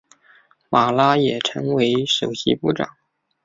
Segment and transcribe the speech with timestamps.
[0.71, 2.89] 马拉也成为首席部长。